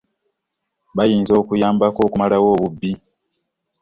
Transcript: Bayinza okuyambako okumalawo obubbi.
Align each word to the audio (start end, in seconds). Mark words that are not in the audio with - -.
Bayinza 0.95 1.33
okuyambako 1.41 1.99
okumalawo 2.07 2.47
obubbi. 2.55 2.91